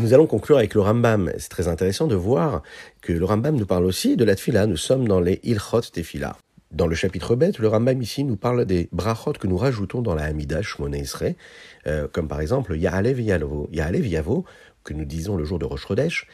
Nous 0.09 0.15
allons 0.15 0.25
conclure 0.25 0.57
avec 0.57 0.73
le 0.73 0.81
Rambam. 0.81 1.31
C'est 1.37 1.49
très 1.49 1.67
intéressant 1.67 2.07
de 2.07 2.15
voir 2.15 2.63
que 3.03 3.13
le 3.13 3.23
Rambam 3.23 3.55
nous 3.55 3.67
parle 3.67 3.85
aussi 3.85 4.17
de 4.17 4.25
la 4.25 4.33
tfila. 4.33 4.65
Nous 4.65 4.75
sommes 4.75 5.07
dans 5.07 5.19
les 5.19 5.39
Ilchot 5.43 5.81
Tefila. 5.81 6.35
Dans 6.71 6.87
le 6.87 6.95
chapitre 6.95 7.35
bête, 7.35 7.59
le 7.59 7.67
Rambam 7.67 8.01
ici 8.01 8.23
nous 8.23 8.35
parle 8.35 8.65
des 8.65 8.89
brachot 8.91 9.33
que 9.33 9.45
nous 9.45 9.55
rajoutons 9.55 10.01
dans 10.01 10.15
la 10.15 10.23
Hamida 10.23 10.63
Shmona 10.63 10.97
euh, 11.85 12.07
comme 12.11 12.27
par 12.27 12.41
exemple 12.41 12.75
Ya'alev 12.75 13.21
Yavo, 13.21 13.69
Ya'alev 13.71 14.07
Yavo, 14.07 14.45
que 14.83 14.95
nous 14.95 15.05
disons 15.05 15.35
le 15.35 15.45
jour 15.45 15.59
de 15.59 15.65
Rosh 15.65 15.85
Chodesh. 15.85 16.25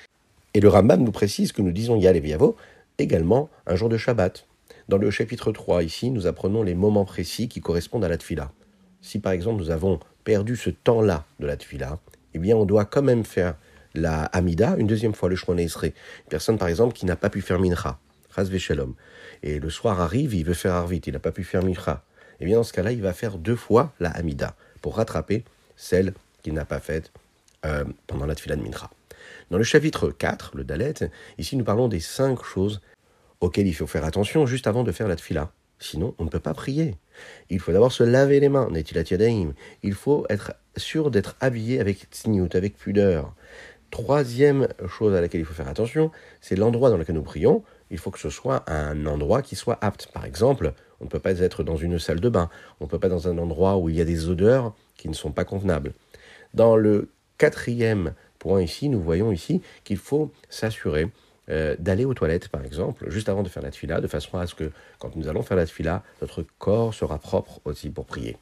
Et 0.53 0.61
le 0.61 0.69
Rambam 0.69 1.03
nous 1.03 1.11
précise 1.11 1.51
que 1.51 1.61
nous 1.61 1.73
disons 1.73 1.97
Yal 1.97 2.25
Yavo 2.25 2.55
également 2.97 3.49
un 3.67 3.75
jour 3.75 3.89
de 3.89 3.97
Shabbat. 3.97 4.47
Dans 4.87 4.97
le 4.97 5.11
chapitre 5.11 5.51
3, 5.51 5.83
ici, 5.83 6.11
nous 6.11 6.27
apprenons 6.27 6.63
les 6.63 6.75
moments 6.75 7.03
précis 7.03 7.49
qui 7.49 7.59
correspondent 7.59 8.05
à 8.05 8.09
la 8.09 8.15
tfila. 8.15 8.53
Si 9.01 9.19
par 9.19 9.33
exemple 9.33 9.61
nous 9.61 9.69
avons 9.69 9.99
perdu 10.23 10.55
ce 10.55 10.69
temps-là 10.69 11.25
de 11.41 11.45
la 11.45 11.57
tfila, 11.57 11.99
eh 12.33 12.37
bien 12.37 12.55
on 12.55 12.65
doit 12.65 12.85
quand 12.85 13.01
même 13.01 13.25
faire 13.25 13.55
la 13.97 14.23
Hamida 14.25 14.75
une 14.77 14.87
deuxième 14.87 15.13
fois, 15.13 15.29
le 15.29 15.35
Shmona 15.35 15.61
Esrei. 15.61 15.93
Une 16.25 16.29
personne 16.29 16.57
par 16.57 16.67
exemple 16.67 16.93
qui 16.93 17.05
n'a 17.05 17.15
pas 17.15 17.29
pu 17.29 17.41
faire 17.41 17.59
Mincha, 17.59 17.99
Chaz 18.35 18.55
Shalom, 18.57 18.95
et 19.43 19.59
le 19.59 19.69
soir 19.69 20.01
arrive, 20.01 20.33
il 20.33 20.45
veut 20.45 20.53
faire 20.53 20.73
Arvit, 20.73 21.01
il 21.05 21.13
n'a 21.13 21.19
pas 21.19 21.31
pu 21.31 21.43
faire 21.43 21.63
Mincha. 21.63 22.03
Eh 22.39 22.45
bien 22.45 22.57
dans 22.57 22.63
ce 22.63 22.73
cas-là, 22.73 22.91
il 22.91 23.01
va 23.01 23.13
faire 23.13 23.37
deux 23.37 23.55
fois 23.55 23.93
la 23.99 24.09
Hamida 24.09 24.55
pour 24.81 24.97
rattraper 24.97 25.43
celle 25.75 26.13
qu'il 26.43 26.53
n'a 26.53 26.65
pas 26.65 26.79
faite 26.79 27.11
euh, 27.65 27.85
pendant 28.07 28.25
la 28.25 28.35
tfila 28.35 28.55
de 28.55 28.61
Mincha. 28.61 28.89
Dans 29.51 29.57
le 29.57 29.63
chapitre 29.63 30.09
4, 30.09 30.51
le 30.55 30.63
Dalet, 30.63 31.09
ici 31.37 31.55
nous 31.55 31.63
parlons 31.63 31.87
des 31.87 31.99
cinq 31.99 32.43
choses 32.43 32.81
auxquelles 33.39 33.67
il 33.67 33.73
faut 33.73 33.87
faire 33.87 34.05
attention 34.05 34.45
juste 34.45 34.67
avant 34.67 34.83
de 34.83 34.91
faire 34.91 35.07
la 35.07 35.15
tfila. 35.15 35.51
Sinon, 35.79 36.15
on 36.17 36.23
ne 36.23 36.29
peut 36.29 36.39
pas 36.39 36.53
prier. 36.53 36.95
Il 37.49 37.59
faut 37.59 37.71
d'abord 37.71 37.91
se 37.91 38.03
laver 38.03 38.39
les 38.39 38.49
mains, 38.49 38.69
Il 39.83 39.93
faut 39.93 40.25
être 40.29 40.53
sûr 40.77 41.11
d'être 41.11 41.35
habillé 41.41 41.79
avec 41.79 42.07
tsniout, 42.11 42.49
avec 42.53 42.77
pudeur. 42.77 43.35
Troisième 43.91 44.67
chose 44.87 45.15
à 45.15 45.21
laquelle 45.21 45.41
il 45.41 45.45
faut 45.45 45.53
faire 45.53 45.67
attention, 45.67 46.11
c'est 46.41 46.55
l'endroit 46.55 46.89
dans 46.89 46.97
lequel 46.97 47.15
nous 47.15 47.23
prions. 47.23 47.63
Il 47.91 47.97
faut 47.97 48.11
que 48.11 48.19
ce 48.19 48.29
soit 48.29 48.69
un 48.69 49.05
endroit 49.05 49.41
qui 49.41 49.55
soit 49.55 49.77
apte. 49.81 50.07
Par 50.11 50.25
exemple, 50.25 50.73
on 50.99 51.05
ne 51.05 51.09
peut 51.09 51.19
pas 51.19 51.39
être 51.39 51.63
dans 51.63 51.77
une 51.77 51.99
salle 51.99 52.19
de 52.19 52.29
bain. 52.29 52.49
On 52.79 52.85
ne 52.85 52.89
peut 52.89 52.99
pas 52.99 53.07
être 53.07 53.13
dans 53.13 53.27
un 53.27 53.37
endroit 53.37 53.77
où 53.77 53.89
il 53.89 53.95
y 53.95 54.01
a 54.01 54.05
des 54.05 54.27
odeurs 54.27 54.73
qui 54.97 55.07
ne 55.07 55.13
sont 55.13 55.31
pas 55.31 55.45
convenables. 55.45 55.93
Dans 56.53 56.75
le 56.75 57.09
Quatrième 57.37 58.13
point 58.39 58.61
ici, 58.61 58.87
nous 58.87 59.01
voyons 59.01 59.31
ici 59.31 59.61
qu'il 59.83 59.97
faut 59.97 60.31
s'assurer 60.49 61.11
euh, 61.49 61.75
d'aller 61.79 62.05
aux 62.05 62.13
toilettes, 62.13 62.47
par 62.47 62.63
exemple, 62.63 63.09
juste 63.09 63.27
avant 63.27 63.43
de 63.43 63.49
faire 63.49 63.61
la 63.61 63.71
tfila, 63.71 63.99
de 63.99 64.07
façon 64.07 64.37
à 64.37 64.47
ce 64.47 64.55
que, 64.55 64.71
quand 64.99 65.15
nous 65.15 65.27
allons 65.27 65.43
faire 65.43 65.57
la 65.57 65.65
tfila, 65.65 66.01
notre 66.21 66.45
corps 66.59 66.93
sera 66.93 67.19
propre 67.19 67.59
aussi 67.65 67.89
pour 67.89 68.05
prier. 68.05 68.37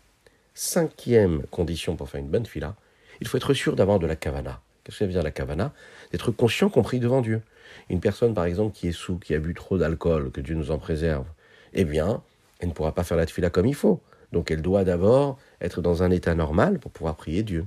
Cinquième 0.53 1.43
condition 1.47 1.95
pour 1.95 2.07
faire 2.07 2.21
une 2.21 2.29
bonne 2.29 2.43
tfila, 2.43 2.75
il 3.19 3.27
faut 3.27 3.37
être 3.37 3.53
sûr 3.53 3.75
d'avoir 3.75 3.97
de 3.97 4.05
la 4.05 4.15
kavana. 4.15 4.61
Qu'est-ce 4.83 4.99
que 4.99 5.05
veut 5.05 5.11
dire 5.11 5.23
la 5.23 5.31
kavana 5.31 5.73
D'être 6.11 6.31
conscient 6.31 6.69
qu'on 6.69 6.83
prie 6.83 6.99
devant 6.99 7.21
Dieu. 7.21 7.41
Une 7.89 7.99
personne, 7.99 8.33
par 8.33 8.45
exemple, 8.45 8.75
qui 8.75 8.87
est 8.87 8.93
sous, 8.93 9.17
qui 9.17 9.33
a 9.33 9.39
bu 9.39 9.53
trop 9.53 9.77
d'alcool, 9.77 10.31
que 10.31 10.41
Dieu 10.41 10.55
nous 10.55 10.71
en 10.71 10.77
préserve, 10.77 11.25
eh 11.73 11.85
bien, 11.85 12.21
elle 12.59 12.69
ne 12.69 12.73
pourra 12.73 12.93
pas 12.93 13.03
faire 13.03 13.17
la 13.17 13.25
tfila 13.25 13.49
comme 13.49 13.65
il 13.65 13.75
faut. 13.75 14.01
Donc 14.31 14.51
elle 14.51 14.61
doit 14.61 14.83
d'abord 14.83 15.37
être 15.61 15.81
dans 15.81 16.03
un 16.03 16.11
état 16.11 16.35
normal 16.35 16.79
pour 16.79 16.91
pouvoir 16.91 17.15
prier 17.15 17.43
Dieu 17.43 17.65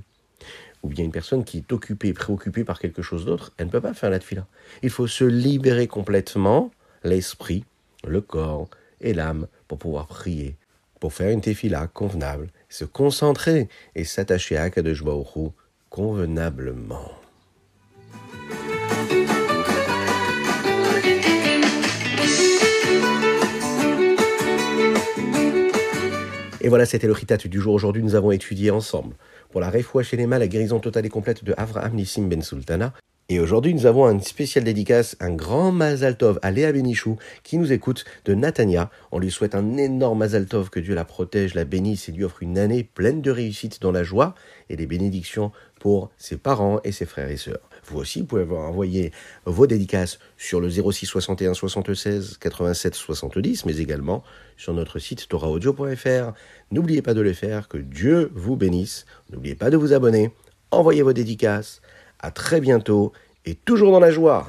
ou 0.83 0.89
bien 0.89 1.05
une 1.05 1.11
personne 1.11 1.43
qui 1.43 1.57
est 1.59 1.71
occupée, 1.71 2.13
préoccupée 2.13 2.63
par 2.63 2.79
quelque 2.79 3.01
chose 3.01 3.25
d'autre, 3.25 3.51
elle 3.57 3.67
ne 3.67 3.71
peut 3.71 3.81
pas 3.81 3.93
faire 3.93 4.09
la 4.09 4.19
tefila. 4.19 4.45
Il 4.83 4.89
faut 4.89 5.07
se 5.07 5.23
libérer 5.23 5.87
complètement 5.87 6.71
l'esprit, 7.03 7.63
le 8.05 8.21
corps 8.21 8.69
et 9.01 9.13
l'âme 9.13 9.47
pour 9.67 9.77
pouvoir 9.79 10.07
prier, 10.07 10.55
pour 10.99 11.13
faire 11.13 11.29
une 11.29 11.41
tefila 11.41 11.87
convenable, 11.87 12.49
se 12.69 12.85
concentrer 12.85 13.69
et 13.95 14.03
s'attacher 14.03 14.57
à 14.57 14.69
Kadosh 14.69 15.03
Baruch 15.03 15.51
convenablement. 15.97 17.11
Et 26.61 26.69
voilà, 26.69 26.85
c'était 26.85 27.07
le 27.07 27.13
ritat 27.13 27.37
du 27.37 27.59
jour. 27.59 27.73
Aujourd'hui, 27.73 28.03
nous 28.03 28.13
avons 28.13 28.29
étudié 28.31 28.69
ensemble 28.69 29.15
pour 29.49 29.59
la 29.59 29.71
Refoua 29.71 30.03
les 30.11 30.27
la 30.27 30.47
guérison 30.47 30.79
totale 30.79 31.07
et 31.07 31.09
complète 31.09 31.43
de 31.43 31.55
Avraham 31.57 31.95
Nissim 31.95 32.27
Ben 32.27 32.43
Sultana. 32.43 32.93
Et 33.29 33.41
aujourd'hui, 33.41 33.73
nous 33.73 33.85
avons 33.85 34.05
un 34.05 34.21
spécial 34.21 34.63
dédicace, 34.63 35.17
un 35.19 35.33
grand 35.33 35.73
Mazaltov 35.73 36.39
à 36.43 36.49
Léa 36.49 36.71
Benichou 36.71 37.17
qui 37.43 37.57
nous 37.57 37.73
écoute 37.73 38.05
de 38.23 38.33
Natania. 38.33 38.89
On 39.11 39.19
lui 39.19 39.31
souhaite 39.31 39.53
un 39.53 39.75
énorme 39.75 40.19
Mazaltov, 40.19 40.69
que 40.69 40.79
Dieu 40.79 40.95
la 40.95 41.03
protège, 41.03 41.53
la 41.53 41.65
bénisse 41.65 42.07
et 42.07 42.13
lui 42.13 42.23
offre 42.23 42.41
une 42.41 42.57
année 42.57 42.85
pleine 42.85 43.21
de 43.21 43.29
réussite 43.29 43.81
dans 43.81 43.91
la 43.91 44.05
joie 44.05 44.33
et 44.69 44.77
des 44.77 44.85
bénédictions 44.85 45.51
pour 45.81 46.09
ses 46.17 46.37
parents 46.37 46.79
et 46.85 46.93
ses 46.93 47.05
frères 47.05 47.29
et 47.29 47.35
sœurs. 47.35 47.69
Vous 47.87 47.99
aussi, 47.99 48.21
vous 48.21 48.27
pouvez 48.27 48.43
envoyer 48.43 49.11
vos 49.43 49.67
dédicaces 49.67 50.19
sur 50.37 50.61
le 50.61 50.69
06 50.69 51.05
61 51.05 51.53
76 51.53 52.37
87 52.39 52.95
70, 52.95 53.65
mais 53.65 53.75
également 53.79 54.23
sur 54.55 54.73
notre 54.73 54.99
site 54.99 55.27
toraaudio.fr. 55.27 56.31
N'oubliez 56.71 57.01
pas 57.01 57.13
de 57.13 57.21
le 57.21 57.33
faire, 57.33 57.67
que 57.67 57.77
Dieu 57.77 58.31
vous 58.35 58.55
bénisse. 58.55 59.05
N'oubliez 59.33 59.55
pas 59.55 59.69
de 59.69 59.75
vous 59.75 59.91
abonner, 59.91 60.31
envoyez 60.71 61.01
vos 61.01 61.11
dédicaces. 61.13 61.81
À 62.19 62.31
très 62.31 62.59
bientôt 62.59 63.13
et 63.45 63.55
toujours 63.55 63.91
dans 63.91 63.99
la 63.99 64.11
joie. 64.11 64.47